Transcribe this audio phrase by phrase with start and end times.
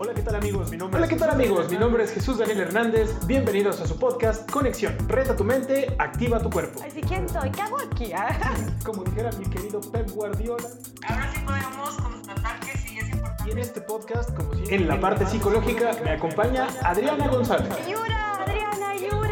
[0.00, 0.70] Hola, ¿qué tal amigos?
[0.70, 1.58] Mi nombre Hola, es ¿qué tal Jesús amigos?
[1.64, 3.26] Daniel Mi nombre es Jesús Daniel Hernández.
[3.26, 4.96] Bienvenidos a su podcast Conexión.
[5.08, 6.78] Reta tu mente, activa tu cuerpo.
[6.84, 7.50] Ay, sí, ¿quién soy?
[7.50, 8.12] ¿Qué hago aquí?
[8.12, 8.30] Ah.
[8.84, 10.68] Como dijera mi querido Pep Guardiola.
[11.04, 13.48] Ahora sí podemos constatar que sí es importante.
[13.48, 17.68] Y en este podcast, como siempre, en la parte psicológica me acompaña Adriana González.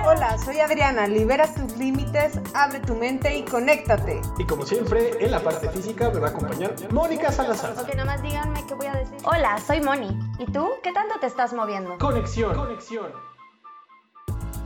[0.09, 1.09] Hola, soy Adriana.
[1.09, 4.20] Libera tus límites, abre tu mente y conéctate.
[4.38, 7.73] Y como siempre, en la parte física me va a acompañar Mónica Salazar.
[7.73, 9.19] Ok, nada más díganme qué voy a decir.
[9.24, 10.16] Hola, soy Moni.
[10.38, 10.74] ¿Y tú?
[10.84, 11.98] ¿Qué tanto te estás moviendo?
[11.98, 12.55] Conexión.
[12.55, 13.35] Conexión.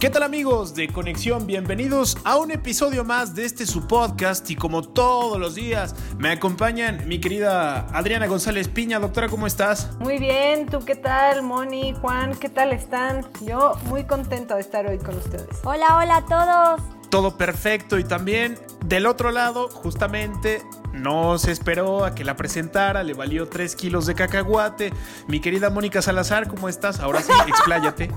[0.01, 1.47] ¿Qué tal amigos de Conexión?
[1.47, 6.31] Bienvenidos a un episodio más de este su podcast y como todos los días me
[6.31, 8.99] acompañan mi querida Adriana González Piña.
[8.99, 9.91] Doctora, ¿cómo estás?
[9.99, 12.35] Muy bien, ¿tú qué tal, Moni, Juan?
[12.35, 13.27] ¿Qué tal están?
[13.43, 15.61] Yo muy contenta de estar hoy con ustedes.
[15.65, 16.81] Hola, hola a todos.
[17.11, 20.63] Todo perfecto y también del otro lado, justamente,
[20.95, 24.93] no se esperó a que la presentara, le valió 3 kilos de cacahuate.
[25.29, 27.01] Mi querida Mónica Salazar, ¿cómo estás?
[27.01, 28.11] Ahora sí, expláyate.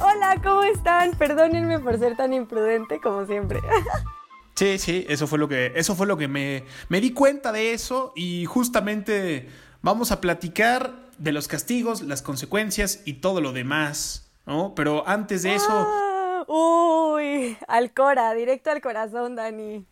[0.00, 1.12] Hola, ¿cómo están?
[1.12, 3.60] Perdónenme por ser tan imprudente como siempre.
[4.54, 7.72] Sí, sí, eso fue lo que, eso fue lo que me, me di cuenta de
[7.72, 9.48] eso y justamente
[9.82, 14.74] vamos a platicar de los castigos, las consecuencias y todo lo demás, ¿no?
[14.74, 19.84] Pero antes de eso, Ah, uy, al cora, directo al corazón, Dani.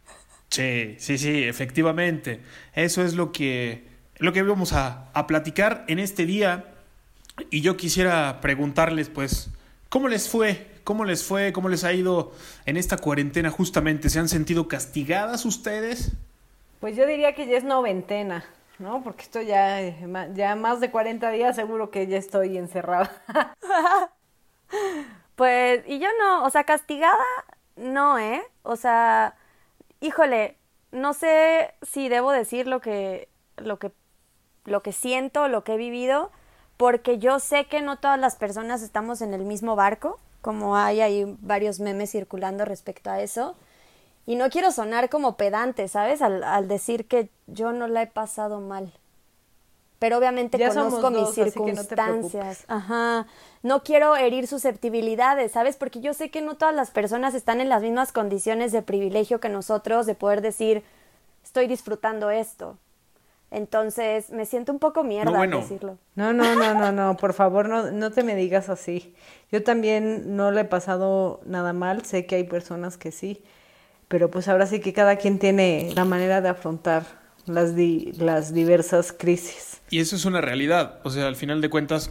[0.51, 2.41] sí, sí, sí, efectivamente,
[2.75, 3.87] eso es lo que,
[4.19, 6.73] lo que vamos a, a platicar en este día
[7.51, 9.51] y yo quisiera preguntarles, pues,
[9.89, 10.69] ¿cómo les fue?
[10.85, 11.53] ¿Cómo les fue?
[11.53, 12.33] ¿Cómo les ha ido
[12.65, 14.09] en esta cuarentena justamente?
[14.09, 16.13] ¿Se han sentido castigadas ustedes?
[16.81, 18.45] Pues yo diría que ya es noventena,
[18.79, 19.03] ¿no?
[19.03, 19.97] Porque esto ya, eh,
[20.35, 23.11] ya más de 40 días seguro que ya estoy encerrada.
[25.37, 27.23] Pues, y yo no, o sea, castigada,
[27.77, 28.43] no, ¿eh?
[28.63, 29.37] O sea,
[30.01, 30.57] híjole,
[30.93, 33.93] no sé si debo decir lo que, lo que,
[34.65, 36.33] lo que siento, lo que he vivido,
[36.77, 41.01] porque yo sé que no todas las personas estamos en el mismo barco, como hay
[41.01, 43.57] ahí varios memes circulando respecto a eso.
[44.27, 46.21] Y no quiero sonar como pedante, ¿sabes?
[46.21, 48.93] Al, al decir que yo no la he pasado mal.
[49.99, 52.65] Pero obviamente Ya conozco mis dos, no circunstancias.
[52.69, 53.27] Ajá.
[53.63, 55.77] No quiero herir susceptibilidades, ¿sabes?
[55.77, 59.41] Porque yo sé que no todas las personas están en las mismas condiciones de privilegio
[59.41, 60.85] que nosotros de poder decir,
[61.43, 62.77] estoy disfrutando esto.
[63.51, 65.61] Entonces, me siento un poco mierda No, bueno.
[65.61, 65.99] decirlo.
[66.17, 69.15] No, no, no, no, no, por favor, no, no te me digas así.
[69.53, 73.43] Yo también no le he pasado nada mal, sé que hay personas que sí,
[74.09, 77.05] pero pues ahora sí que cada quien tiene la manera de afrontar
[77.47, 79.81] las, di- las diversas crisis.
[79.91, 80.99] Y eso es una realidad.
[81.05, 82.11] O sea, al final de cuentas,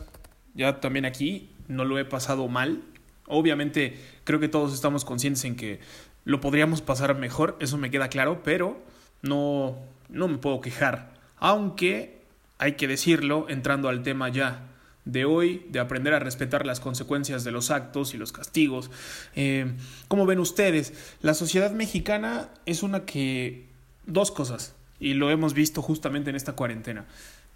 [0.53, 2.81] ya también aquí no lo he pasado mal.
[3.27, 5.79] Obviamente, creo que todos estamos conscientes en que
[6.23, 8.77] lo podríamos pasar mejor, eso me queda claro, pero
[9.21, 9.75] no,
[10.09, 11.13] no me puedo quejar.
[11.37, 12.21] Aunque
[12.57, 14.67] hay que decirlo, entrando al tema ya
[15.05, 18.89] de hoy, de aprender a respetar las consecuencias de los actos y los castigos.
[19.35, 19.73] Eh,
[20.07, 20.93] ¿Cómo ven ustedes?
[21.21, 23.73] La sociedad mexicana es una que...
[24.07, 27.05] Dos cosas, y lo hemos visto justamente en esta cuarentena.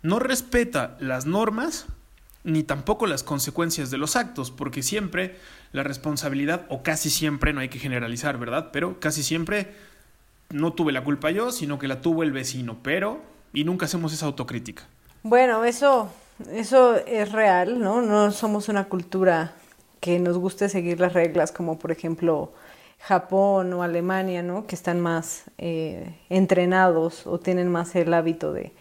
[0.02, 1.86] No respeta las normas
[2.44, 5.36] ni tampoco las consecuencias de los actos, porque siempre
[5.72, 8.70] la responsabilidad, o casi siempre, no hay que generalizar, ¿verdad?
[8.74, 9.76] Pero casi siempre
[10.50, 13.39] no tuve la culpa yo, sino que la tuvo el vecino, pero...
[13.54, 14.84] Y nunca hacemos esa autocrítica.
[15.24, 16.10] Bueno, eso,
[16.52, 18.02] eso es real, ¿no?
[18.02, 19.54] No somos una cultura
[20.00, 22.54] que nos guste seguir las reglas, como por ejemplo
[23.00, 24.66] Japón o Alemania, ¿no?
[24.66, 28.72] Que están más eh, entrenados o tienen más el hábito de,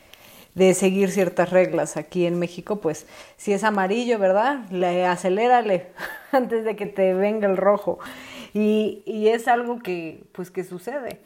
[0.55, 1.97] de seguir ciertas reglas.
[1.97, 4.69] Aquí en México, pues, si es amarillo, ¿verdad?
[4.71, 5.87] Le acelérale
[6.33, 7.99] antes de que te venga el rojo.
[8.55, 11.21] Y, y es algo que, pues, que sucede.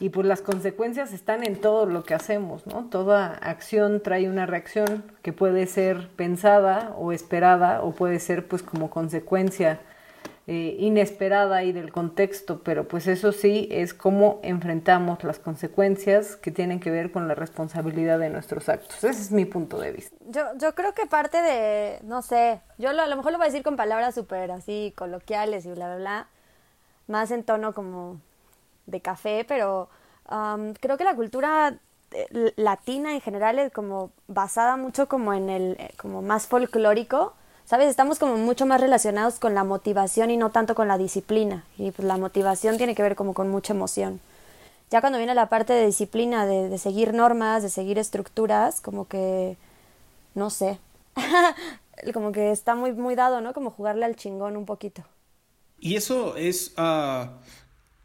[0.00, 2.86] Y pues las consecuencias están en todo lo que hacemos, ¿no?
[2.86, 8.62] Toda acción trae una reacción que puede ser pensada o esperada o puede ser pues
[8.62, 9.78] como consecuencia
[10.46, 16.50] eh, inesperada y del contexto, pero pues eso sí es cómo enfrentamos las consecuencias que
[16.50, 19.04] tienen que ver con la responsabilidad de nuestros actos.
[19.04, 20.16] Ese es mi punto de vista.
[20.30, 23.44] Yo, yo creo que parte de, no sé, yo lo- a lo mejor lo voy
[23.48, 26.26] a decir con palabras súper así coloquiales y bla, bla, bla,
[27.06, 28.18] más en tono como
[28.90, 29.88] de café, pero
[30.26, 31.74] am, creo que la cultura
[32.12, 37.34] eh, latina en general es como basada mucho como en el, eh, como más folclórico,
[37.64, 37.88] ¿sabes?
[37.88, 41.90] Estamos como mucho más relacionados con la motivación y no tanto con la disciplina, y
[41.92, 44.20] pues la motivación tiene que ver como con mucha emoción.
[44.90, 49.06] Ya cuando viene la parte de disciplina, de, de seguir normas, de seguir estructuras, como
[49.06, 49.56] que
[50.34, 50.78] no sé.
[52.14, 53.52] como que está muy, muy dado, ¿no?
[53.52, 55.04] Como jugarle al chingón un poquito.
[55.78, 56.74] Y eso es...
[56.76, 57.38] ah,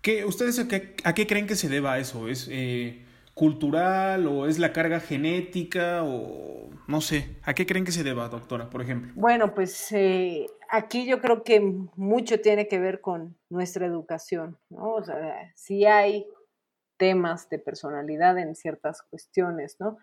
[0.05, 2.27] ¿qué, ¿Ustedes a qué, creen que se deba eso?
[2.27, 3.03] ¿Es eh,
[3.33, 7.37] cultural o es la carga genética o no sé.
[7.43, 9.11] ¿A qué creen que se deba, doctora, por ejemplo?
[9.15, 11.59] Bueno, pues eh, aquí yo creo que
[11.95, 14.93] mucho tiene que ver con nuestra educación, ¿no?
[14.93, 16.27] O sea, si hay
[16.97, 19.97] temas de personalidad en ciertas cuestiones, ¿no?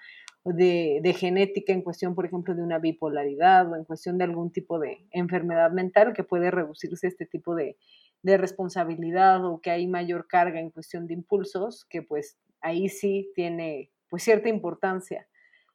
[0.45, 4.51] De, de, genética en cuestión, por ejemplo, de una bipolaridad o en cuestión de algún
[4.51, 7.77] tipo de enfermedad mental que puede reducirse este tipo de,
[8.23, 13.31] de responsabilidad o que hay mayor carga en cuestión de impulsos, que pues ahí sí
[13.35, 15.27] tiene pues cierta importancia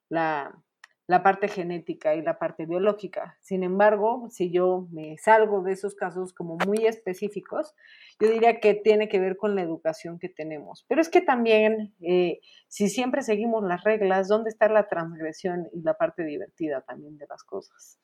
[0.10, 0.64] la,
[1.08, 3.38] la parte genética y la parte biológica.
[3.42, 7.74] Sin embargo, si yo me salgo de esos casos como muy específicos,
[8.20, 10.86] yo diría que tiene que ver con la educación que tenemos.
[10.90, 15.82] Pero es que también, eh, si siempre seguimos las reglas, ¿dónde está la transgresión y
[15.82, 18.00] la parte divertida también de las cosas?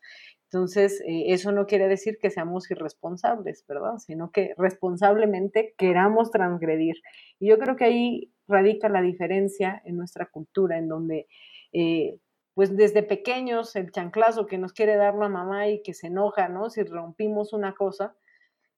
[0.54, 3.98] Entonces, eh, eso no quiere decir que seamos irresponsables, ¿verdad?
[3.98, 6.98] Sino que responsablemente queramos transgredir.
[7.40, 11.28] Y yo creo que ahí radica la diferencia en nuestra cultura, en donde...
[11.74, 12.20] Eh,
[12.54, 16.50] pues desde pequeños el chanclazo que nos quiere dar la mamá y que se enoja,
[16.50, 16.70] ¿no?
[16.70, 18.16] Si rompimos una cosa,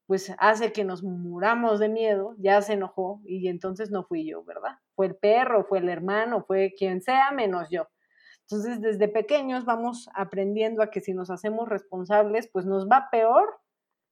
[0.08, 4.46] pues hace que nos muramos de miedo, ya se enojó y entonces no fui yo,
[4.46, 4.80] ¿verdad?
[4.96, 7.90] Fue el perro, fue el hermano, fue quien sea menos yo.
[8.50, 13.60] Entonces, desde pequeños vamos aprendiendo a que si nos hacemos responsables, pues nos va peor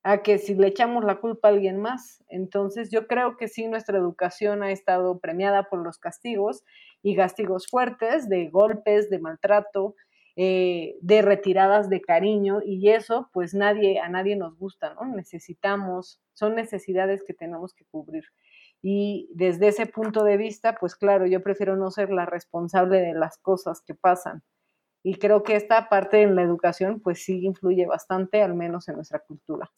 [0.03, 2.23] a que si le echamos la culpa a alguien más.
[2.27, 6.63] Entonces yo creo que sí, nuestra educación ha estado premiada por los castigos
[7.01, 9.95] y castigos fuertes de golpes, de maltrato,
[10.35, 15.05] eh, de retiradas de cariño y eso pues nadie, a nadie nos gusta, ¿no?
[15.05, 18.23] Necesitamos, son necesidades que tenemos que cubrir.
[18.83, 23.13] Y desde ese punto de vista, pues claro, yo prefiero no ser la responsable de
[23.13, 24.43] las cosas que pasan.
[25.03, 28.95] Y creo que esta parte en la educación pues sí influye bastante, al menos en
[28.95, 29.71] nuestra cultura.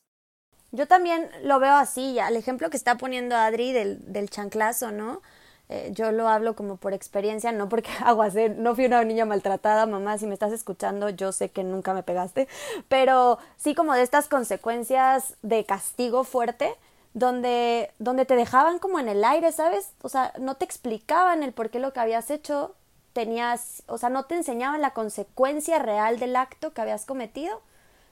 [0.72, 5.22] Yo también lo veo así, al ejemplo que está poniendo Adri del, del chanclazo, ¿no?
[5.70, 9.26] Eh, yo lo hablo como por experiencia, no porque hago hacer, no fui una niña
[9.26, 12.48] maltratada, mamá, si me estás escuchando, yo sé que nunca me pegaste,
[12.88, 16.74] pero sí como de estas consecuencias de castigo fuerte,
[17.16, 19.94] donde, donde te dejaban como en el aire, ¿sabes?
[20.02, 22.76] O sea, no te explicaban el por qué lo que habías hecho,
[23.14, 27.62] tenías, o sea, no te enseñaban la consecuencia real del acto que habías cometido,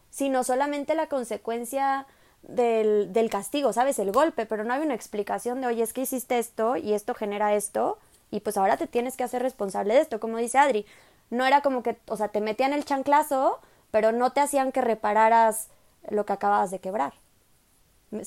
[0.10, 2.08] sino solamente la consecuencia
[2.44, 4.00] del, del castigo, ¿sabes?
[4.00, 7.14] El golpe, pero no hay una explicación de, oye, es que hiciste esto y esto
[7.14, 7.98] genera esto
[8.32, 10.86] y pues ahora te tienes que hacer responsable de esto, como dice Adri.
[11.30, 13.60] No era como que, o sea, te metían el chanclazo,
[13.92, 15.68] pero no te hacían que repararas
[16.10, 17.14] lo que acababas de quebrar.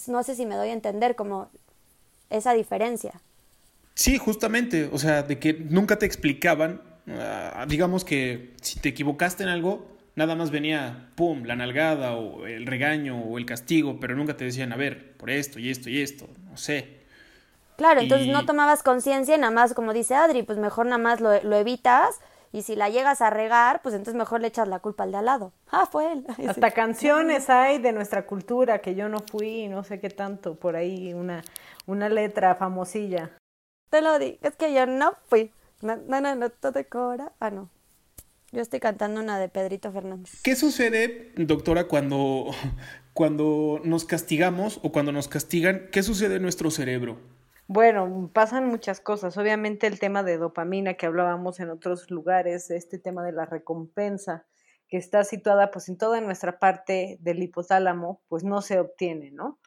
[0.09, 1.51] No sé si me doy a entender como
[2.31, 3.21] esa diferencia.
[3.95, 9.43] Sí, justamente, o sea, de que nunca te explicaban, uh, digamos que si te equivocaste
[9.43, 9.87] en algo,
[10.17, 14.45] nada más venía, pum, la nalgada o el regaño o el castigo, pero nunca te
[14.45, 16.97] decían, a ver, por esto y esto y esto, no sé.
[17.77, 21.43] Claro, entonces no tomabas conciencia, nada más, como dice Adri, pues mejor nada más lo,
[21.43, 22.21] lo, evitas
[22.53, 25.19] y si la llegas a regar, pues entonces mejor le echas la culpa al de
[25.19, 25.53] al lado.
[25.71, 26.25] Ah, fue él.
[26.49, 30.77] Hasta canciones hay de nuestra cultura que yo no fui, no sé qué tanto, por
[30.77, 31.43] ahí una,
[31.87, 33.31] una letra famosilla.
[33.91, 35.53] Te lo di, es que yo no fui.
[35.83, 37.33] No, no, no, no te decora.
[37.39, 37.69] Ah, no.
[38.53, 40.41] Yo estoy cantando una de Pedrito Fernández.
[40.43, 42.53] ¿Qué sucede, doctora, cuando,
[43.13, 45.89] cuando nos castigamos o cuando nos castigan?
[45.93, 47.19] ¿Qué sucede en nuestro cerebro?
[47.69, 49.37] Bueno, pasan muchas cosas.
[49.37, 54.47] Obviamente el tema de dopamina que hablábamos en otros lugares, este tema de la recompensa
[54.89, 59.59] que está situada pues en toda nuestra parte del hipotálamo, pues no se obtiene, ¿no?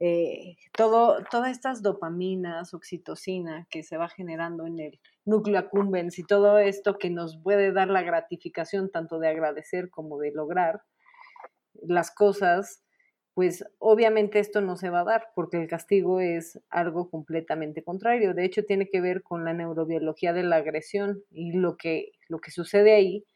[0.00, 6.24] Eh, todo, todas estas dopaminas, oxitocina que se va generando en el núcleo accumbens y
[6.24, 10.82] todo esto que nos puede dar la gratificación tanto de agradecer como de lograr
[11.74, 12.82] las cosas,
[13.36, 18.32] pues obviamente esto no se va a dar porque el castigo es algo completamente contrario.
[18.32, 22.38] De hecho, tiene que ver con la neurobiología de la agresión y lo que, lo
[22.38, 23.26] que sucede ahí,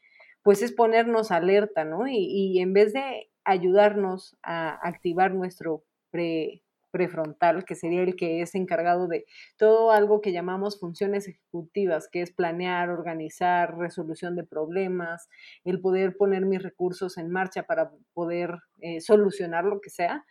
[0.43, 2.09] pues es ponernos alerta, ¿no?
[2.09, 8.43] Y, y en vez de ayudarnos a activar nuestro pre, prefrontal, que sería el que
[8.43, 9.25] es encargado de
[9.57, 15.29] todo algo que llamamos funciones ejecutivas, que es planear, organizar, resolución de problemas,
[15.65, 20.25] el poder poner mis recursos en marcha para poder eh, solucionar lo que sea,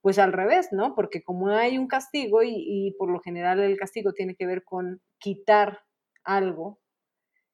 [0.00, 0.94] pues al revés, ¿no?
[0.94, 5.00] Porque como hay un castigo y, por lo general el castigo tiene que ver con
[5.18, 5.80] quitar
[6.22, 6.78] algo,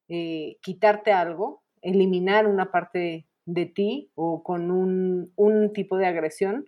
[0.08, 6.66] eh, quitarte algo, eliminar una parte de ti o con un, un tipo de agresión,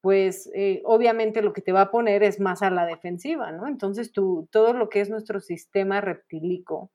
[0.00, 3.66] pues eh, obviamente lo que te va a poner es más a la defensiva, ¿no?
[3.66, 6.90] Entonces tú, todo lo que es nuestro sistema reptilico,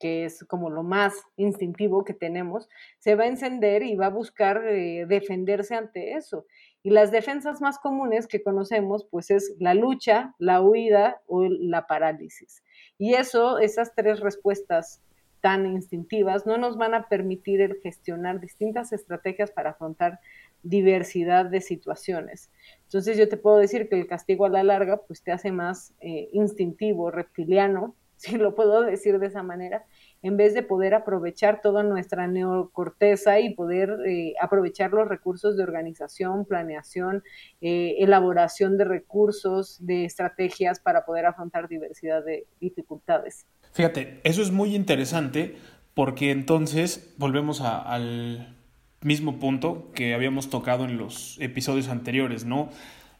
[0.00, 4.10] que es como lo más instintivo que tenemos, se va a encender y va a
[4.10, 6.46] buscar eh, defenderse ante eso.
[6.82, 11.86] Y las defensas más comunes que conocemos, pues es la lucha, la huida o la
[11.86, 12.64] parálisis.
[12.98, 15.02] Y eso, esas tres respuestas
[15.40, 20.20] tan instintivas, no nos van a permitir el gestionar distintas estrategias para afrontar
[20.62, 22.50] diversidad de situaciones.
[22.84, 25.94] Entonces yo te puedo decir que el castigo a la larga pues te hace más
[26.00, 29.86] eh, instintivo, reptiliano, si lo puedo decir de esa manera,
[30.22, 35.62] en vez de poder aprovechar toda nuestra neocorteza y poder eh, aprovechar los recursos de
[35.62, 37.22] organización, planeación,
[37.62, 43.46] eh, elaboración de recursos, de estrategias para poder afrontar diversidad de dificultades.
[43.72, 45.56] Fíjate, eso es muy interesante
[45.94, 48.59] porque entonces volvemos al
[49.02, 52.68] mismo punto que habíamos tocado en los episodios anteriores, ¿no?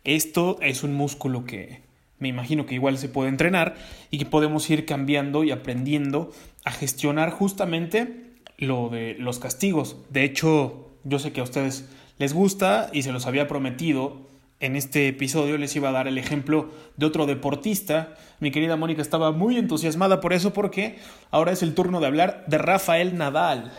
[0.04, 1.82] Esto es un músculo que
[2.18, 3.76] me imagino que igual se puede entrenar
[4.10, 6.32] y que podemos ir cambiando y aprendiendo
[6.64, 9.96] a gestionar justamente lo de los castigos.
[10.10, 14.28] De hecho, yo sé que a ustedes les gusta y se los había prometido
[14.60, 18.14] en este episodio les iba a dar el ejemplo de otro deportista.
[18.40, 20.98] Mi querida Mónica estaba muy entusiasmada por eso porque
[21.30, 23.72] ahora es el turno de hablar de Rafael Nadal.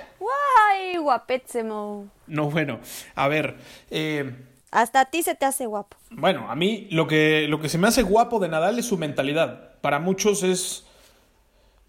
[0.56, 0.98] ¡Guay!
[0.98, 2.08] Guapétsimo.
[2.28, 2.80] No, bueno,
[3.16, 3.58] a ver.
[3.90, 4.36] Eh,
[4.72, 5.98] Hasta a ti se te hace guapo.
[6.10, 8.98] Bueno, a mí lo que, lo que se me hace guapo de Nadal es su
[8.98, 9.80] mentalidad.
[9.82, 10.86] Para muchos es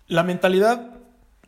[0.06, 0.90] la mentalidad,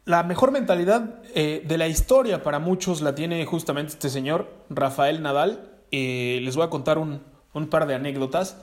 [0.04, 2.42] la mejor mentalidad eh, de la historia.
[2.42, 5.70] Para muchos la tiene justamente este señor, Rafael Nadal.
[5.90, 7.22] Eh, les voy a contar un,
[7.54, 8.56] un par de anécdotas.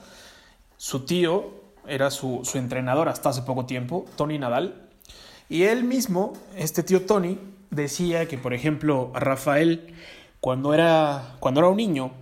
[0.76, 4.88] Su tío era su, su, entrenador hasta hace poco tiempo, Tony Nadal,
[5.48, 7.38] y él mismo, este tío Tony,
[7.72, 9.94] decía que, por ejemplo, Rafael,
[10.40, 12.12] cuando era, cuando era un niño,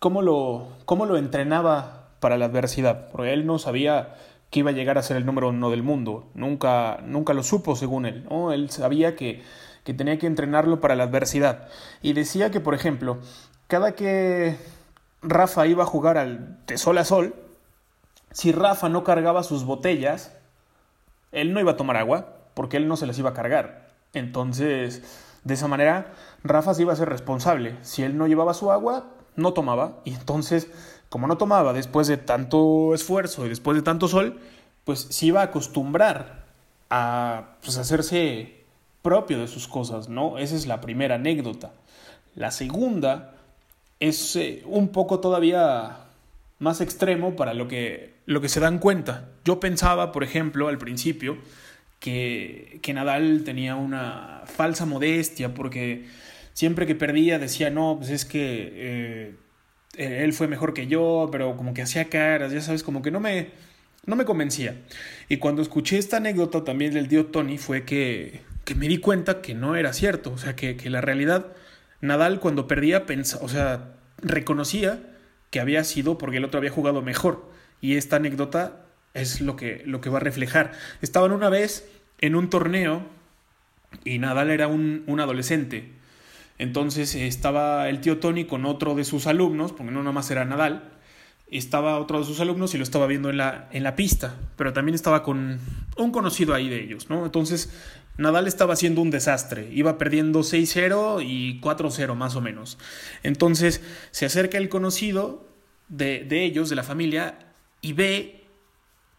[0.00, 3.10] ¿cómo lo, cómo lo entrenaba para la adversidad?
[3.12, 4.16] Porque él no sabía
[4.50, 7.76] que iba a llegar a ser el número uno del mundo, nunca, nunca lo supo
[7.76, 8.52] según él, ¿no?
[8.52, 9.42] Él sabía que,
[9.84, 11.68] que tenía que entrenarlo para la adversidad.
[12.02, 13.18] Y decía que, por ejemplo,
[13.66, 14.56] cada que
[15.22, 17.34] Rafa iba a jugar al de sol a sol,
[18.30, 20.36] si Rafa no cargaba sus botellas,
[21.32, 23.83] él no iba a tomar agua porque él no se las iba a cargar.
[24.14, 25.02] Entonces,
[25.44, 27.76] de esa manera, Rafa se iba a ser responsable.
[27.82, 30.00] Si él no llevaba su agua, no tomaba.
[30.04, 30.68] Y entonces,
[31.08, 34.40] como no tomaba después de tanto esfuerzo y después de tanto sol,
[34.84, 36.44] pues se iba a acostumbrar
[36.90, 38.64] a pues, hacerse
[39.02, 40.38] propio de sus cosas, ¿no?
[40.38, 41.72] Esa es la primera anécdota.
[42.34, 43.34] La segunda
[44.00, 45.98] es eh, un poco todavía
[46.58, 49.28] más extremo para lo que, lo que se dan cuenta.
[49.44, 51.38] Yo pensaba, por ejemplo, al principio,
[52.04, 56.04] que, que Nadal tenía una falsa modestia porque
[56.52, 59.34] siempre que perdía decía, no, pues es que eh,
[59.96, 63.20] él fue mejor que yo, pero como que hacía caras, ya sabes, como que no
[63.20, 63.52] me,
[64.04, 64.82] no me convencía.
[65.30, 69.40] Y cuando escuché esta anécdota también del tío Tony fue que, que me di cuenta
[69.40, 71.54] que no era cierto, o sea, que, que la realidad,
[72.02, 73.06] Nadal cuando perdía,
[73.40, 75.00] o sea, reconocía
[75.48, 77.50] que había sido porque el otro había jugado mejor.
[77.80, 78.83] Y esta anécdota
[79.14, 80.72] es lo que, lo que va a reflejar.
[81.00, 81.88] Estaban una vez
[82.20, 83.02] en un torneo
[84.04, 85.92] y Nadal era un, un adolescente.
[86.58, 90.44] Entonces estaba el tío Tony con otro de sus alumnos, porque no nada más era
[90.44, 90.92] Nadal,
[91.50, 94.72] estaba otro de sus alumnos y lo estaba viendo en la, en la pista, pero
[94.72, 95.58] también estaba con
[95.96, 97.24] un conocido ahí de ellos, ¿no?
[97.24, 97.72] Entonces
[98.16, 102.78] Nadal estaba haciendo un desastre, iba perdiendo 6-0 y 4-0 más o menos.
[103.22, 105.46] Entonces se acerca el conocido
[105.88, 107.38] de, de, ellos, de la familia,
[107.80, 108.43] y ve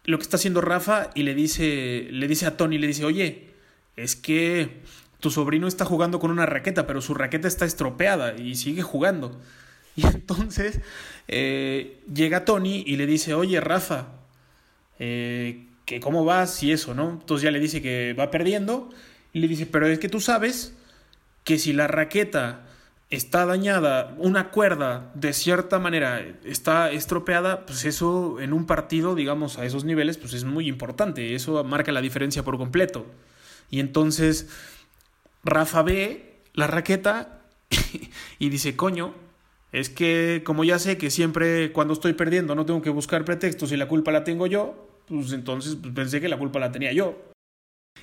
[0.06, 3.50] lo que está haciendo Rafa y le dice, le dice a Tony, le dice, oye,
[3.96, 4.82] es que
[5.20, 9.40] tu sobrino está jugando con una raqueta, pero su raqueta está estropeada y sigue jugando.
[9.98, 10.82] Y entonces
[11.30, 14.08] eh, llega Tony y le dice, oye Rafa,
[15.00, 17.12] eh, que cómo vas y eso, ¿no?
[17.12, 18.90] Entonces ya le dice que va perdiendo
[19.32, 20.74] y le dice, pero es que tú sabes
[21.46, 22.66] que si la raqueta
[23.10, 29.58] está dañada, una cuerda de cierta manera está estropeada, pues eso en un partido, digamos,
[29.58, 33.06] a esos niveles, pues es muy importante, eso marca la diferencia por completo.
[33.70, 34.50] Y entonces
[35.44, 37.42] Rafa ve la raqueta
[38.40, 39.14] y dice, coño,
[39.72, 43.72] es que como ya sé que siempre cuando estoy perdiendo no tengo que buscar pretextos
[43.72, 46.94] y la culpa la tengo yo, pues entonces pues pensé que la culpa la tenía
[46.94, 47.22] yo.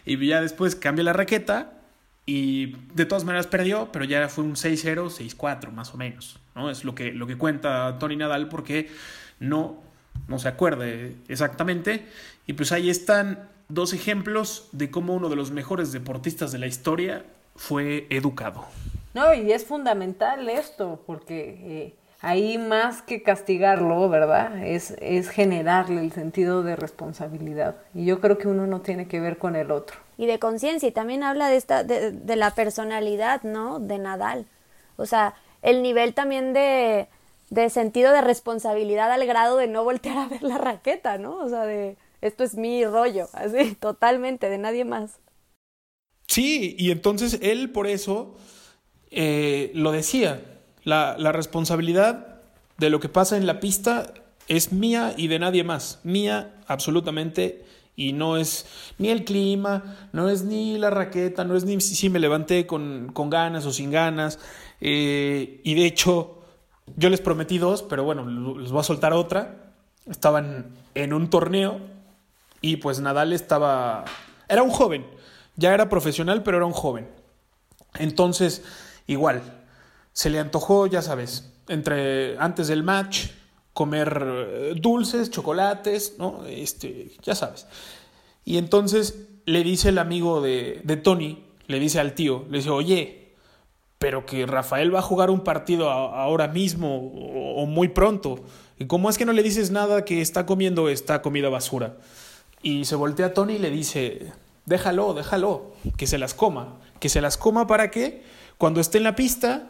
[0.05, 1.82] Y ya después cambia la raqueta
[2.25, 6.39] y de todas maneras perdió, pero ya fue un 6-0, 6-4 más o menos.
[6.55, 6.71] ¿no?
[6.71, 8.89] Es lo que, lo que cuenta Tony Nadal porque
[9.41, 9.83] no,
[10.29, 12.07] no se acuerde exactamente.
[12.47, 16.67] Y pues ahí están dos ejemplos de cómo uno de los mejores deportistas de la
[16.67, 17.25] historia
[17.57, 18.67] fue educado.
[19.15, 24.65] No, y es fundamental esto, porque eh, ahí más que castigarlo, ¿verdad?
[24.65, 27.77] Es, es generarle el sentido de responsabilidad.
[27.95, 29.99] Y yo creo que uno no tiene que ver con el otro.
[30.17, 33.81] Y de conciencia, y también habla de, esta, de, de la personalidad, ¿no?
[33.81, 34.47] De Nadal.
[34.97, 37.09] O sea, el nivel también de,
[37.51, 41.39] de sentido de responsabilidad al grado de no voltear a ver la raqueta, ¿no?
[41.39, 45.19] O sea, de esto es mi rollo, así, totalmente, de nadie más.
[46.29, 48.37] Sí, y entonces él por eso
[49.11, 50.52] eh, lo decía,
[50.85, 52.41] la, la responsabilidad
[52.79, 54.13] de lo que pasa en la pista
[54.49, 58.67] es mía y de nadie más, mía absolutamente y no es
[58.99, 63.11] ni el clima, no es ni la raqueta, no es ni si me levanté con,
[63.13, 64.39] con ganas o sin ganas.
[64.81, 66.43] Eh, y de hecho,
[66.97, 69.75] yo les prometí dos, pero bueno, les voy a soltar otra.
[70.07, 71.81] Estaban en un torneo
[72.61, 74.05] y pues Nadal estaba...
[74.49, 75.07] Era un joven,
[75.57, 77.09] ya era profesional, pero era un joven.
[77.99, 78.65] Entonces,
[79.07, 79.43] igual,
[80.13, 83.29] se le antojó, ya sabes, entre antes del match,
[83.73, 86.45] comer eh, dulces, chocolates, ¿no?
[86.47, 87.67] Este, ya sabes.
[88.45, 92.71] Y entonces le dice el amigo de, de Tony, le dice al tío, le dice,
[92.71, 93.35] oye,
[93.99, 98.41] pero que Rafael va a jugar un partido ahora mismo o, o, muy pronto.
[98.79, 101.97] ¿Y cómo es que no le dices nada que está comiendo esta comida basura?
[102.63, 104.33] Y se voltea a Tony y le dice,
[104.67, 106.79] déjalo, déjalo, que se las coma.
[106.99, 108.25] Que se las coma para que
[108.59, 109.69] cuando esté en la pista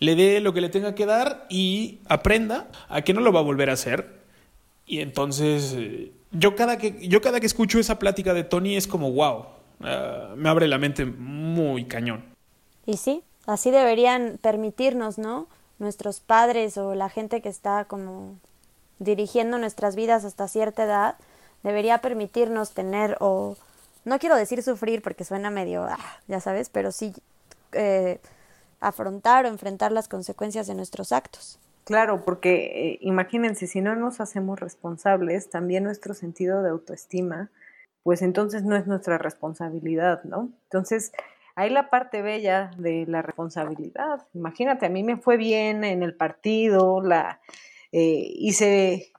[0.00, 3.40] le dé lo que le tenga que dar y aprenda a que no lo va
[3.40, 4.18] a volver a hacer.
[4.86, 5.76] Y entonces
[6.30, 9.46] yo cada que, yo cada que escucho esa plática de Tony es como, wow,
[9.80, 12.24] uh, me abre la mente muy cañón.
[12.86, 15.46] Y sí, así deberían permitirnos, ¿no?
[15.78, 18.36] Nuestros padres o la gente que está como
[18.98, 21.16] dirigiendo nuestras vidas hasta cierta edad,
[21.62, 23.56] debería permitirnos tener o,
[24.04, 27.12] no quiero decir sufrir porque suena medio, ah, ya sabes, pero sí...
[27.72, 28.20] Eh,
[28.80, 31.58] afrontar o enfrentar las consecuencias de nuestros actos.
[31.84, 37.50] Claro, porque eh, imagínense, si no nos hacemos responsables, también nuestro sentido de autoestima,
[38.02, 40.50] pues entonces no es nuestra responsabilidad, ¿no?
[40.64, 41.12] Entonces,
[41.54, 44.26] hay la parte bella de la responsabilidad.
[44.34, 47.40] Imagínate, a mí me fue bien en el partido, la
[47.90, 49.12] eh, hice,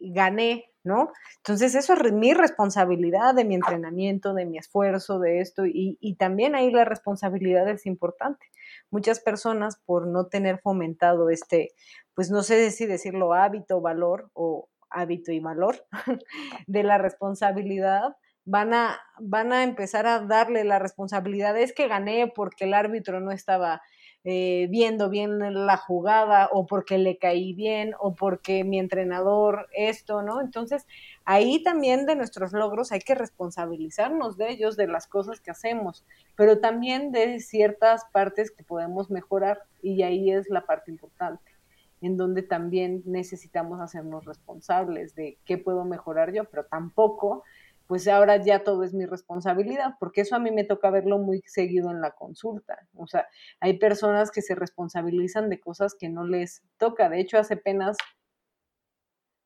[0.00, 1.12] gané, ¿no?
[1.36, 6.14] Entonces eso es mi responsabilidad de mi entrenamiento, de mi esfuerzo, de esto, y, y
[6.14, 8.46] también ahí la responsabilidad es importante
[8.90, 11.70] muchas personas por no tener fomentado este,
[12.14, 15.86] pues no sé si decirlo hábito, valor o hábito y valor
[16.66, 21.56] de la responsabilidad, van a, van a empezar a darle la responsabilidad.
[21.58, 23.82] Es que gané porque el árbitro no estaba
[24.24, 30.22] eh, viendo bien la jugada o porque le caí bien o porque mi entrenador esto,
[30.22, 30.40] ¿no?
[30.40, 30.86] Entonces,
[31.24, 36.04] ahí también de nuestros logros hay que responsabilizarnos de ellos, de las cosas que hacemos,
[36.36, 41.52] pero también de ciertas partes que podemos mejorar y ahí es la parte importante,
[42.00, 47.44] en donde también necesitamos hacernos responsables de qué puedo mejorar yo, pero tampoco
[47.88, 51.42] pues ahora ya todo es mi responsabilidad, porque eso a mí me toca verlo muy
[51.46, 52.86] seguido en la consulta.
[52.94, 53.26] O sea,
[53.60, 57.08] hay personas que se responsabilizan de cosas que no les toca.
[57.08, 57.96] De hecho, hace apenas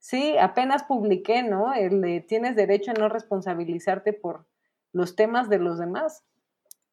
[0.01, 1.73] Sí, apenas publiqué, ¿no?
[1.75, 4.47] El de tienes derecho a no responsabilizarte por
[4.93, 6.25] los temas de los demás.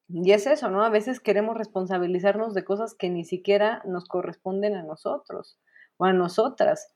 [0.10, 0.84] Y es eso, ¿no?
[0.84, 5.60] A veces queremos responsabilizarnos de cosas que ni siquiera nos corresponden a nosotros
[5.98, 6.94] o a nosotras.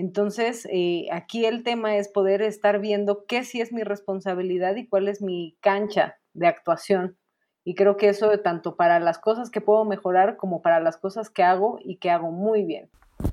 [0.00, 4.88] Entonces, eh, aquí el tema es poder estar viendo qué sí es mi responsabilidad y
[4.88, 7.18] cuál es mi cancha de actuación.
[7.64, 11.28] Y creo que eso tanto para las cosas que puedo mejorar como para las cosas
[11.28, 12.88] que hago y que hago muy bien.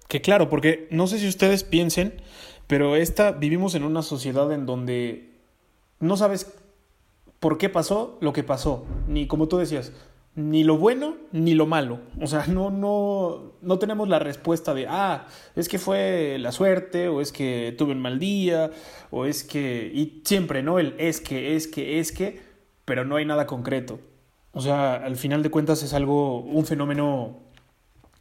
[0.10, 2.16] Que claro, porque no sé si ustedes piensen,
[2.68, 5.40] pero esta vivimos en una sociedad en donde
[6.02, 6.54] no sabes
[7.40, 9.94] por qué pasó lo que pasó, ni como tú decías,
[10.38, 12.00] ni lo bueno ni lo malo.
[12.22, 17.08] O sea, no, no, no tenemos la respuesta de, ah, es que fue la suerte,
[17.08, 18.70] o es que tuve un mal día,
[19.10, 20.78] o es que, y siempre, ¿no?
[20.78, 22.40] El es que, es que, es que,
[22.86, 24.00] pero no hay nada concreto.
[24.52, 27.40] O sea, al final de cuentas es algo, un fenómeno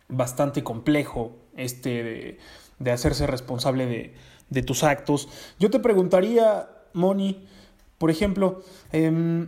[0.09, 2.39] bastante complejo este de,
[2.79, 4.15] de hacerse responsable de,
[4.49, 5.29] de, tus actos.
[5.59, 7.47] Yo te preguntaría, Moni,
[7.99, 9.47] por ejemplo, eh,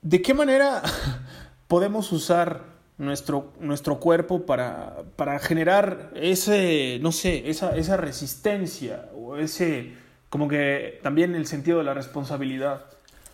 [0.00, 0.82] ¿de qué manera
[1.72, 2.64] podemos usar
[2.98, 9.94] nuestro, nuestro cuerpo para, para generar ese, no sé, esa, esa resistencia o ese,
[10.28, 12.84] como que también el sentido de la responsabilidad?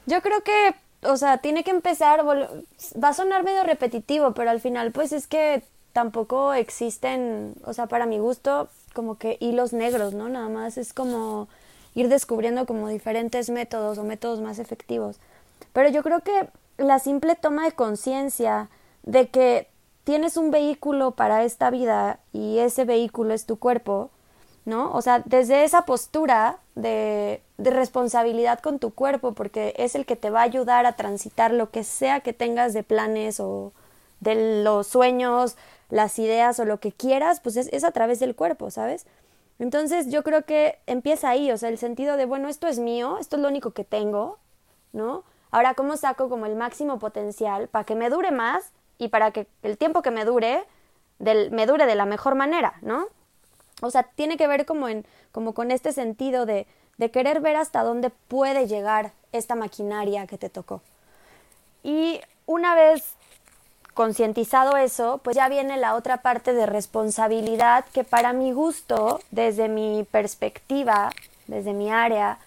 [0.06, 4.60] Yo creo que, o sea, tiene que empezar, va a sonar medio repetitivo, pero al
[4.60, 10.14] final pues es que tampoco existen, o sea, para mi gusto, como que hilos negros,
[10.14, 10.28] ¿no?
[10.28, 11.48] Nada más es como
[11.96, 15.16] ir descubriendo como diferentes métodos o métodos más efectivos.
[15.72, 16.48] Pero yo creo que
[16.78, 18.70] la simple toma de conciencia
[19.02, 19.68] de que
[20.04, 24.10] tienes un vehículo para esta vida y ese vehículo es tu cuerpo,
[24.64, 24.92] ¿no?
[24.94, 30.30] O sea, desde esa postura de, responsabilidad con tu cuerpo, porque es el que te
[30.30, 33.72] va a ayudar a transitar lo que sea que tengas de planes o
[34.20, 35.56] de los sueños,
[35.90, 39.06] las ideas o lo que quieras, pues es, es a través del cuerpo, ¿sabes?
[39.58, 43.18] Entonces yo creo que empieza ahí, o sea, el sentido de, bueno, esto es mío,
[43.18, 44.38] esto es lo único que tengo,
[44.92, 45.24] ¿no?
[45.50, 49.46] Ahora, ¿cómo saco como el máximo potencial para que me dure más y para que
[49.62, 50.64] el tiempo que me dure,
[51.18, 53.06] del, me dure de la mejor manera, ¿no?
[53.80, 56.66] O sea, tiene que ver como, en, como con este sentido de,
[56.98, 60.82] de querer ver hasta dónde puede llegar esta maquinaria que te tocó.
[61.82, 63.14] Y una vez
[63.94, 69.68] concientizado eso, pues ya viene la otra parte de responsabilidad que para mi gusto, desde
[69.68, 71.10] mi perspectiva,
[71.46, 72.38] desde mi área,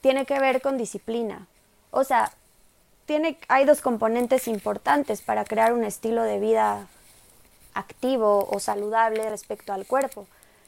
[0.00, 1.46] tiene que ver con disciplina.
[1.90, 2.32] O sea,
[3.06, 6.86] tiene, hay dos componentes importantes para crear un estilo de vida
[7.74, 10.26] activo o saludable respecto al cuerpo,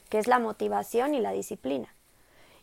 [0.09, 1.88] que es la motivación y la disciplina.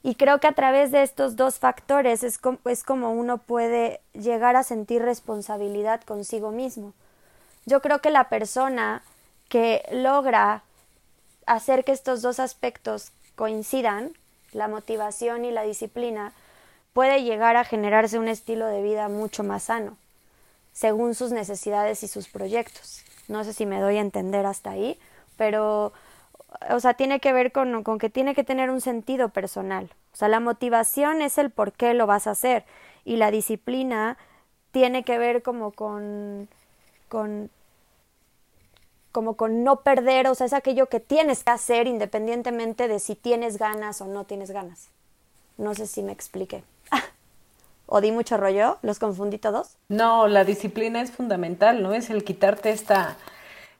[0.04, 4.56] Y creo que a través de estos dos factores es es como uno puede llegar
[4.56, 6.94] a sentir responsabilidad consigo mismo.
[7.66, 9.04] Yo creo que la persona
[9.50, 10.64] que logra
[11.46, 14.14] hacer que estos dos aspectos coincidan,
[14.54, 16.34] la motivación y la disciplina,
[16.98, 19.98] puede llegar a generarse un estilo de vida mucho más sano,
[20.74, 23.04] según sus necesidades y sus proyectos.
[23.28, 24.98] No sé si me doy a entender hasta ahí,
[25.38, 25.94] pero,
[26.72, 29.92] o sea, tiene que ver con, con que tiene que tener un sentido personal.
[30.12, 32.66] O sea, la motivación es el por qué lo vas a hacer
[33.06, 34.18] y la disciplina
[34.72, 36.50] tiene que ver como con,
[37.10, 37.52] con
[39.12, 43.14] como con no perder, o sea, es aquello que tienes que hacer independientemente de si
[43.14, 44.90] tienes ganas o no tienes ganas.
[45.60, 46.64] No sé si me expliqué.
[47.88, 48.78] ¿O di mucho rollo?
[48.82, 49.78] ¿Los confundí todos?
[49.88, 51.94] No, la disciplina es fundamental, ¿no?
[51.94, 53.16] Es el quitarte esta,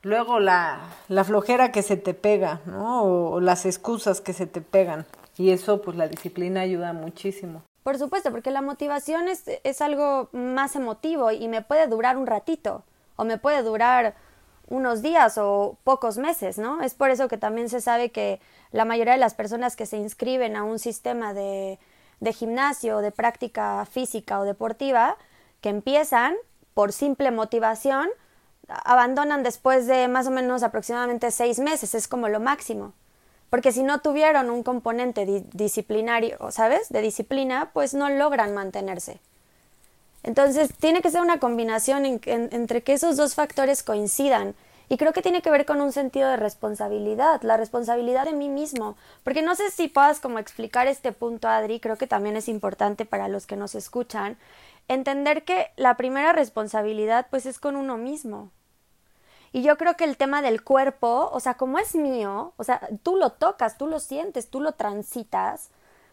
[0.02, 3.02] luego la, la flojera que se te pega, ¿no?
[3.02, 5.04] O, o las excusas que se te pegan.
[5.36, 7.62] Y eso, pues la disciplina ayuda muchísimo.
[7.84, 12.26] Por supuesto, porque la motivación es, es algo más emotivo y me puede durar un
[12.26, 12.84] ratito
[13.16, 14.14] o me puede durar
[14.68, 16.82] unos días o pocos meses, ¿no?
[16.82, 18.40] Es por eso que también se sabe que
[18.72, 21.78] la mayoría de las personas que se inscriben a un sistema de,
[22.20, 25.16] de gimnasio, de práctica física o deportiva,
[25.60, 26.36] que empiezan
[26.74, 28.08] por simple motivación,
[28.68, 32.92] abandonan después de más o menos aproximadamente seis meses, es como lo máximo.
[33.50, 36.90] Porque si no tuvieron un componente di disciplinario, ¿sabes?
[36.90, 39.20] De disciplina, pues no logran mantenerse.
[40.22, 44.54] Entonces, tiene que ser una combinación en, en, entre que esos dos factores coincidan.
[44.88, 48.48] Y creo que tiene que ver con un sentido de responsabilidad, la responsabilidad de mí
[48.48, 48.96] mismo.
[49.22, 53.04] Porque no sé si puedas como explicar este punto, Adri, creo que también es importante
[53.04, 54.38] para los que nos escuchan,
[54.88, 58.50] entender que la primera responsabilidad pues es con uno mismo.
[59.52, 62.80] Y yo creo que el tema del cuerpo, o sea, como es mío, o sea,
[63.02, 65.70] tú lo tocas, tú lo sientes, tú lo transitas,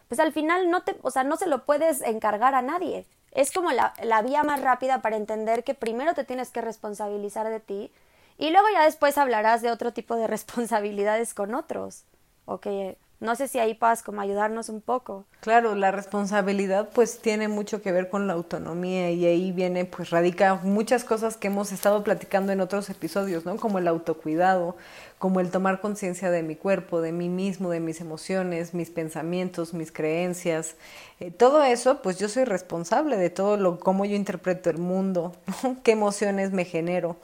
[0.08, 3.06] pues al final no te, o sea, no se lo puedes encargar a nadie.
[3.32, 7.50] Es como la, la vía más rápida para entender que primero te tienes que responsabilizar
[7.50, 7.92] de ti
[8.38, 12.06] y luego ya después hablarás de otro tipo de responsabilidades con otros.
[12.46, 15.26] O que no sé si ahí puedas como ayudarnos un poco.
[15.40, 20.10] Claro, la responsabilidad pues tiene mucho que ver con la autonomía y ahí viene pues
[20.10, 23.56] radica muchas cosas que hemos estado platicando en otros episodios, ¿no?
[23.56, 24.76] Como el autocuidado,
[25.18, 29.74] como el tomar conciencia de mi cuerpo, de mí mismo, de mis emociones, mis pensamientos,
[29.74, 30.76] mis creencias,
[31.20, 35.34] eh, todo eso pues yo soy responsable de todo lo cómo yo interpreto el mundo,
[35.64, 35.78] ¿no?
[35.84, 37.16] qué emociones me genero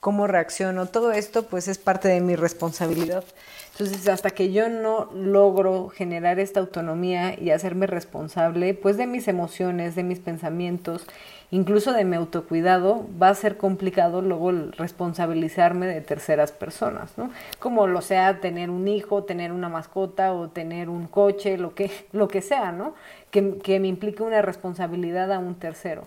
[0.00, 3.24] cómo reacciono, todo esto pues es parte de mi responsabilidad.
[3.72, 9.28] Entonces, hasta que yo no logro generar esta autonomía y hacerme responsable pues de mis
[9.28, 11.06] emociones, de mis pensamientos,
[11.50, 17.30] incluso de mi autocuidado, va a ser complicado luego responsabilizarme de terceras personas, ¿no?
[17.58, 21.90] Como lo sea tener un hijo, tener una mascota o tener un coche, lo que,
[22.12, 22.94] lo que sea, ¿no?
[23.30, 26.02] Que, que me implique una responsabilidad a un tercero.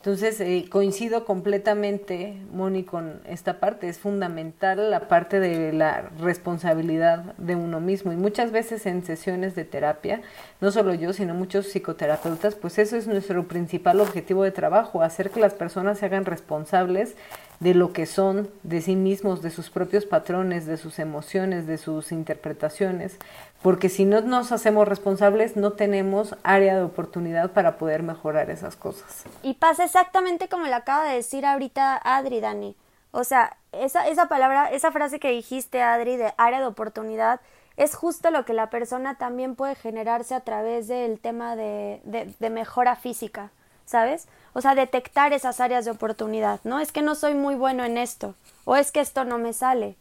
[0.00, 3.86] Entonces, eh, coincido completamente, Moni, con esta parte.
[3.86, 8.10] Es fundamental la parte de la responsabilidad de uno mismo.
[8.10, 10.22] Y muchas veces en sesiones de terapia,
[10.62, 15.28] no solo yo, sino muchos psicoterapeutas, pues eso es nuestro principal objetivo de trabajo, hacer
[15.28, 17.14] que las personas se hagan responsables
[17.60, 21.76] de lo que son, de sí mismos, de sus propios patrones, de sus emociones, de
[21.76, 23.18] sus interpretaciones,
[23.62, 28.76] porque si no nos hacemos responsables no tenemos área de oportunidad para poder mejorar esas
[28.76, 29.24] cosas.
[29.42, 32.74] Y pasa exactamente como le acaba de decir ahorita Adri, Dani.
[33.10, 37.40] O sea, esa, esa palabra, esa frase que dijiste, Adri, de área de oportunidad,
[37.76, 42.00] es justo lo que la persona también puede generarse a través del tema de,
[42.38, 43.50] de mejora física.
[43.90, 44.28] ¿Sabes?
[44.52, 46.78] O sea, detectar esas áreas de oportunidad, ¿no?
[46.78, 49.96] Es que no soy muy bueno en esto, o es que esto no me sale.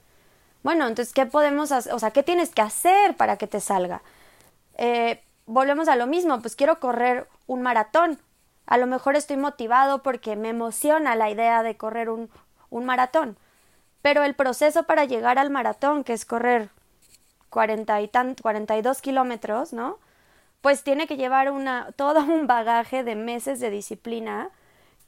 [0.62, 1.94] Bueno, entonces, ¿qué podemos hacer?
[1.94, 4.02] O sea, ¿qué tienes que hacer para que te salga?
[4.78, 8.20] Eh, volvemos a lo mismo, pues quiero correr un maratón.
[8.68, 12.30] A lo mejor estoy motivado porque me emociona la idea de correr un,
[12.72, 13.38] maratón.
[14.04, 16.70] Pero el proceso para llegar al maratón, que es correr
[17.50, 19.98] 40 y tan, 42 kilómetros, ¿no?
[20.62, 24.50] Pues tiene que llevar una, todo un bagaje de meses de disciplina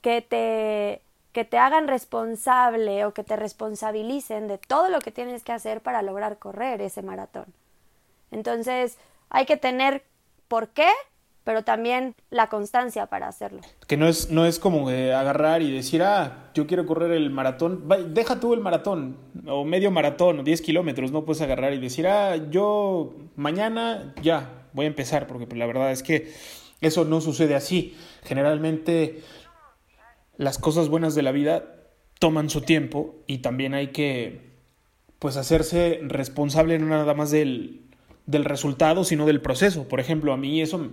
[0.02, 5.44] que te, que te hagan responsable o que te responsabilicen de todo lo que tienes
[5.44, 7.46] que hacer para lograr correr ese maratón.
[8.32, 8.98] Entonces,
[9.30, 10.04] hay que tener
[10.48, 10.88] por qué,
[11.44, 13.62] pero también la constancia para hacerlo.
[13.88, 17.88] Que no es, no es como agarrar y decir, ah, yo quiero correr el maratón,
[18.14, 22.08] deja tú el maratón, o medio maratón, o 10 kilómetros, no puedes agarrar y decir,
[22.08, 26.34] ah, yo mañana ya voy a empezar, porque pues, la verdad es que
[26.82, 27.96] eso no sucede así.
[28.24, 29.22] Generalmente
[30.38, 31.76] las cosas buenas de la vida
[32.20, 34.52] toman su tiempo y también hay que
[35.20, 37.82] pues hacerse responsable no nada más del,
[38.26, 39.88] del resultado, sino del proceso.
[39.88, 40.90] Por ejemplo, a mí eso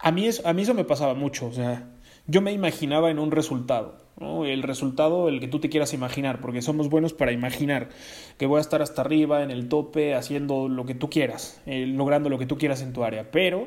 [0.00, 1.86] a mí, eso, a mí eso me pasaba mucho, o sea,
[2.26, 6.60] yo me imaginaba en un resultado, el resultado el que tú te quieras imaginar, porque
[6.62, 7.88] somos buenos para imaginar
[8.36, 11.86] que voy a estar hasta arriba, en el tope, haciendo lo que tú quieras, eh,
[11.86, 13.66] logrando lo que tú quieras en tu área, pero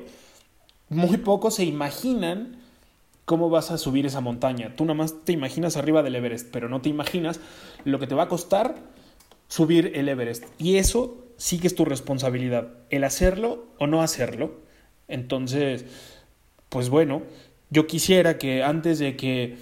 [0.90, 2.58] muy pocos se imaginan
[3.26, 4.76] cómo vas a subir esa montaña.
[4.76, 7.40] Tú nada más te imaginas arriba del Everest, pero no te imaginas
[7.84, 8.76] lo que te va a costar
[9.48, 10.46] subir el Everest.
[10.60, 14.62] Y eso sí que es tu responsabilidad, el hacerlo o no hacerlo.
[15.08, 15.86] Entonces,
[16.70, 17.24] pues bueno,
[17.70, 19.58] yo quisiera que antes de que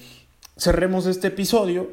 [0.62, 1.90] cerremos este episodio,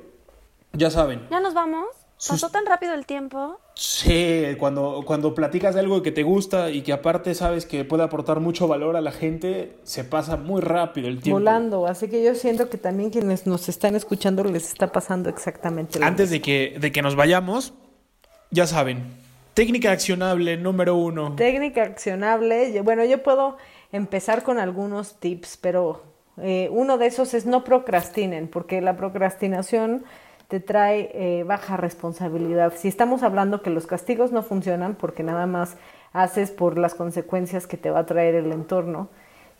[0.74, 1.26] ya saben.
[1.30, 1.86] ¿Ya nos vamos?
[2.28, 3.58] ¿Pasó tan rápido el tiempo?
[3.74, 8.02] Sí, cuando, cuando platicas de algo que te gusta y que aparte sabes que puede
[8.02, 11.38] aportar mucho valor a la gente, se pasa muy rápido el tiempo.
[11.38, 15.98] Volando, así que yo siento que también quienes nos están escuchando les está pasando exactamente
[15.98, 17.72] lo Antes de que, de que nos vayamos,
[18.50, 19.04] ya saben,
[19.54, 21.36] técnica accionable número uno.
[21.36, 23.56] Técnica accionable, bueno, yo puedo
[23.92, 26.07] empezar con algunos tips, pero
[26.42, 30.04] eh, uno de esos es no procrastinen, porque la procrastinación
[30.48, 32.72] te trae eh, baja responsabilidad.
[32.76, 35.76] Si estamos hablando que los castigos no funcionan porque nada más
[36.12, 39.08] haces por las consecuencias que te va a traer el entorno,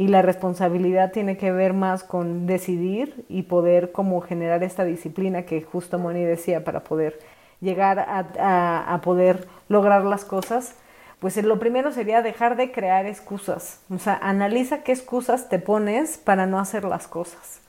[0.01, 5.43] y la responsabilidad tiene que ver más con decidir y poder como generar esta disciplina
[5.43, 7.19] que justo Moni decía para poder
[7.61, 10.77] llegar a poder lograr las cosas
[11.21, 13.81] pues lo primero sería dejar de crear excusas.
[13.91, 17.61] O sea, analiza qué excusas te pones para no hacer las cosas.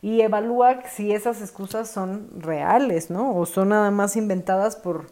[0.00, 3.34] Y evalúa si esas excusas son reales, ¿no?
[3.34, 5.06] O son nada más inventadas por,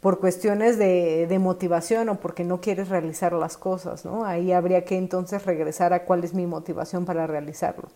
[0.00, 4.24] por cuestiones de, de, motivación o porque no quieres realizar las cosas, ¿no?
[4.24, 7.88] Ahí habría que entonces regresar a cuál es mi motivación para realizarlo.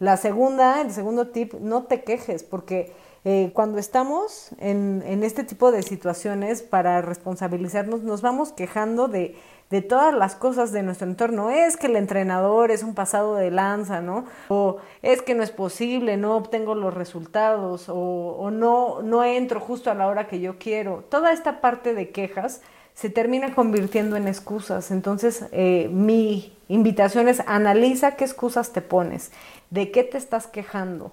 [0.00, 2.92] La segunda, el segundo tip, no te quejes, porque
[3.24, 9.36] eh, cuando estamos en, este tipo de situaciones para responsabilizarnos, nos vamos quejando de,
[9.70, 11.50] de, todas las cosas de nuestro entorno.
[11.50, 14.24] Es que el entrenador es un pasado de lanza, ¿no?
[14.48, 19.60] O es que no es posible, no obtengo los resultados, o, o no, no entro
[19.60, 21.04] justo a la hora que yo quiero.
[21.08, 22.62] Toda esta parte de quejas
[22.94, 24.90] se termina convirtiendo en excusas.
[24.90, 29.32] Entonces, eh, mi invitación es analiza qué excusas te pones,
[29.70, 31.12] de qué te estás quejando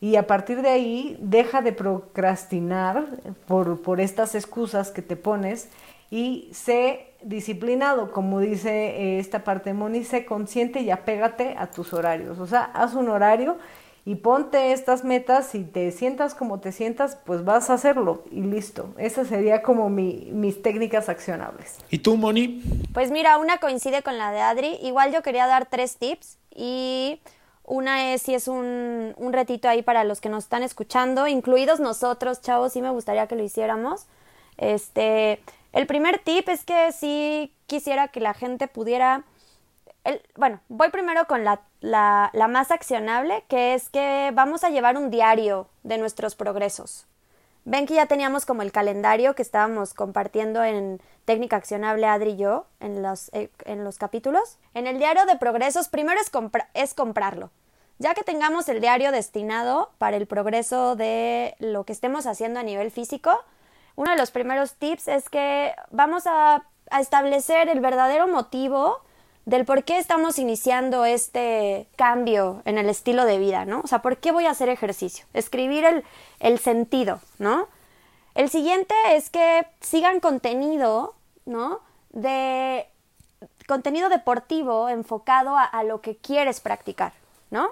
[0.00, 3.06] y a partir de ahí deja de procrastinar
[3.46, 5.68] por, por estas excusas que te pones
[6.10, 11.70] y sé disciplinado, como dice eh, esta parte de Moni, sé consciente y apégate a
[11.70, 12.38] tus horarios.
[12.38, 13.58] O sea, haz un horario
[14.06, 18.40] y ponte estas metas, si te sientas como te sientas, pues vas a hacerlo y
[18.40, 18.94] listo.
[18.96, 21.76] Esa sería como mi, mis técnicas accionables.
[21.90, 22.62] ¿Y tú, Moni?
[22.94, 24.78] Pues mira, una coincide con la de Adri.
[24.82, 27.20] Igual yo quería dar tres tips y
[27.70, 31.78] una es si es un, un retito ahí para los que nos están escuchando, incluidos
[31.78, 34.06] nosotros, chavos, sí me gustaría que lo hiciéramos.
[34.58, 35.40] Este,
[35.72, 39.24] el primer tip es que sí quisiera que la gente pudiera
[40.02, 44.70] el, bueno, voy primero con la, la, la, más accionable, que es que vamos a
[44.70, 47.06] llevar un diario de nuestros progresos.
[47.70, 52.36] Ven que ya teníamos como el calendario que estábamos compartiendo en técnica accionable Adri y
[52.36, 54.58] yo en los, eh, en los capítulos.
[54.74, 56.32] En el diario de progresos, primero es,
[56.74, 57.50] es comprarlo.
[58.00, 62.64] Ya que tengamos el diario destinado para el progreso de lo que estemos haciendo a
[62.64, 63.30] nivel físico,
[63.94, 69.00] uno de los primeros tips es que vamos a, a establecer el verdadero motivo
[69.46, 73.80] del por qué estamos iniciando este cambio en el estilo de vida, ¿no?
[73.80, 75.24] O sea, ¿por qué voy a hacer ejercicio?
[75.34, 76.04] Escribir el,
[76.38, 77.68] el sentido, ¿no?
[78.34, 81.14] El siguiente es que sigan contenido,
[81.46, 81.80] ¿no?
[82.10, 82.86] De
[83.66, 87.12] contenido deportivo enfocado a, lo que quieres practicar,
[87.50, 87.70] ¿no?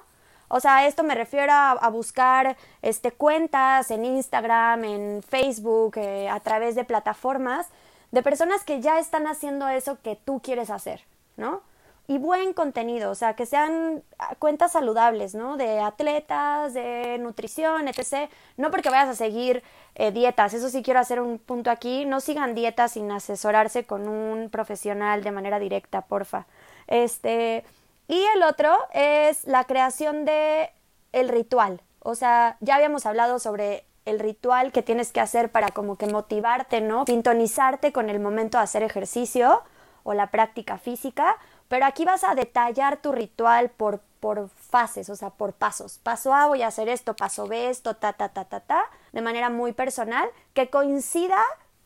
[0.48, 5.96] O sea, a esto me refiero a, a buscar este, cuentas en Instagram, en Facebook,
[5.96, 7.66] eh, a través de plataformas
[8.10, 11.04] de personas que ya están haciendo eso que tú quieres hacer,
[11.38, 11.62] ¿no?
[12.06, 15.58] Y buen contenido, o sea, que sean ah, cuentas saludables, ¿no?
[15.58, 18.30] De atletas, de nutrición, etc.
[18.56, 19.62] No porque vayas a seguir
[19.94, 24.08] eh, dietas, eso sí quiero hacer un punto aquí, no sigan dietas sin asesorarse con
[24.08, 26.46] un profesional de manera directa, porfa.
[26.86, 27.64] Este,
[28.08, 30.70] y el otro es la creación de
[31.12, 31.82] el ritual.
[32.00, 36.06] O sea, ya habíamos hablado sobre el ritual que tienes que hacer para como que
[36.06, 37.04] motivarte, ¿no?
[37.04, 39.62] Sintonizarte con el momento de hacer ejercicio
[40.08, 41.36] o la práctica física,
[41.68, 45.98] pero aquí vas a detallar tu ritual por, por fases, o sea, por pasos.
[46.02, 49.20] Paso A voy a hacer esto, paso B esto, ta, ta, ta, ta, ta, de
[49.20, 51.36] manera muy personal, que coincida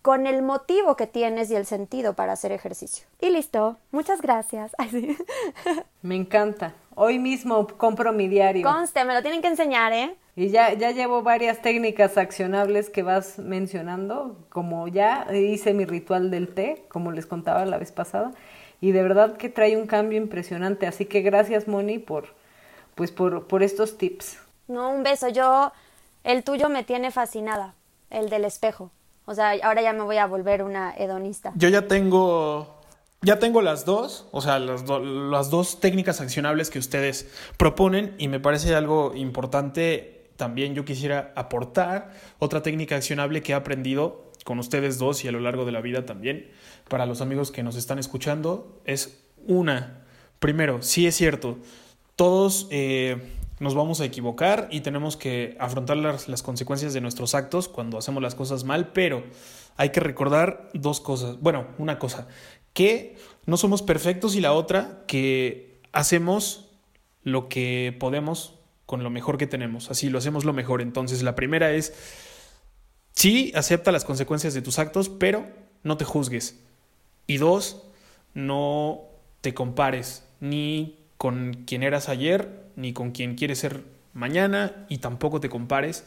[0.03, 3.09] con el motivo que tienes y el sentido para hacer ejercicio.
[3.21, 4.71] Y listo, muchas gracias.
[4.79, 5.19] Ay, sí.
[6.03, 6.75] Me encanta.
[6.95, 8.63] Hoy mismo compro mi diario.
[8.63, 10.17] Conste, me lo tienen que enseñar, ¿eh?
[10.35, 16.31] Y ya, ya llevo varias técnicas accionables que vas mencionando, como ya hice mi ritual
[16.31, 18.33] del té, como les contaba la vez pasada,
[18.81, 20.87] y de verdad que trae un cambio impresionante.
[20.87, 22.29] Así que gracias, Moni, por,
[22.95, 24.39] pues por, por estos tips.
[24.69, 25.29] No, un beso.
[25.29, 25.71] Yo,
[26.25, 27.75] el tuyo me tiene fascinada,
[28.09, 28.91] el del espejo.
[29.27, 31.53] O sea, ahora ya me voy a volver una hedonista.
[31.57, 32.79] Yo ya tengo.
[33.25, 38.17] Ya tengo las dos, o sea, las, do- las dos técnicas accionables que ustedes proponen
[38.19, 40.22] y me parece algo importante.
[40.37, 45.33] También yo quisiera aportar otra técnica accionable que he aprendido con ustedes dos y a
[45.33, 46.51] lo largo de la vida también.
[46.89, 50.05] Para los amigos que nos están escuchando, es una.
[50.39, 51.59] Primero, sí es cierto,
[52.17, 53.17] todos eh,
[53.61, 57.99] nos vamos a equivocar y tenemos que afrontar las, las consecuencias de nuestros actos cuando
[57.99, 59.23] hacemos las cosas mal, pero
[59.77, 61.41] hay que recordar dos cosas.
[61.41, 62.27] Bueno, una cosa,
[62.73, 63.17] que
[63.47, 66.71] no somos perfectos y la otra, que hacemos
[67.23, 68.59] lo que podemos
[68.93, 69.91] con lo mejor que tenemos.
[69.91, 70.83] Así lo hacemos lo mejor.
[70.83, 71.95] Entonces, la primera es,
[73.13, 75.47] sí, acepta las consecuencias de tus actos, pero
[75.83, 76.63] no te juzgues.
[77.27, 77.85] Y dos,
[78.35, 79.01] no
[79.41, 85.41] te compares ni con quien eras ayer, ni con quien quieres ser mañana, y tampoco
[85.41, 86.05] te compares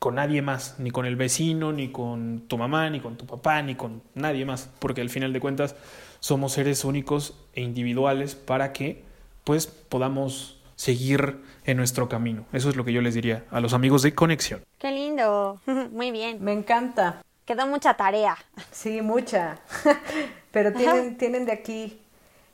[0.00, 3.62] con nadie más, ni con el vecino, ni con tu mamá, ni con tu papá,
[3.62, 5.76] ni con nadie más, porque al final de cuentas
[6.18, 9.04] somos seres únicos e individuales para que
[9.44, 12.44] pues podamos seguir en nuestro camino.
[12.52, 14.62] Eso es lo que yo les diría a los amigos de Conexión.
[14.78, 15.60] Qué lindo.
[15.92, 16.42] Muy bien.
[16.42, 17.22] Me encanta.
[17.44, 18.36] Quedó mucha tarea.
[18.70, 19.58] Sí, mucha.
[20.52, 22.00] Pero tienen, tienen de aquí,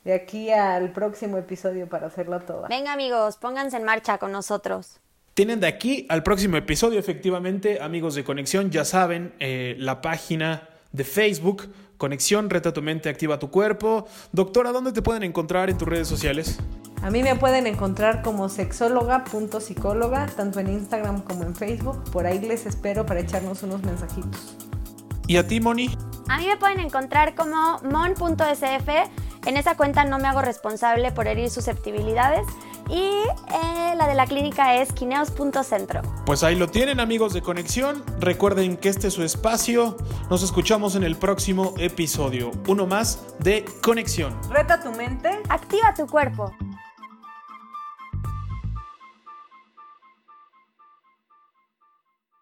[0.04, 2.68] de aquí al próximo episodio para hacerla toda.
[2.68, 5.00] Venga, amigos, pónganse en marcha con nosotros.
[5.34, 10.68] Tienen de aquí al próximo episodio, efectivamente, amigos de Conexión, ya saben, eh, la página
[10.92, 14.06] de Facebook, Conexión, Reta tu mente, activa tu cuerpo.
[14.32, 16.58] Doctora, ¿dónde te pueden encontrar en tus redes sociales?
[17.02, 22.10] A mí me pueden encontrar como sexóloga.psicóloga, tanto en Instagram como en Facebook.
[22.10, 24.56] Por ahí les espero para echarnos unos mensajitos.
[25.26, 25.96] ¿Y a ti, Moni?
[26.28, 28.88] A mí me pueden encontrar como mon.sf.
[29.46, 32.46] En esa cuenta no me hago responsable por herir susceptibilidades.
[32.90, 36.00] Y eh, la de la clínica es quineos.centro.
[36.24, 38.02] Pues ahí lo tienen, amigos de Conexión.
[38.18, 39.96] Recuerden que este es su espacio.
[40.30, 42.50] Nos escuchamos en el próximo episodio.
[42.66, 44.34] Uno más de Conexión.
[44.50, 45.38] Reta tu mente.
[45.48, 46.54] Activa tu cuerpo.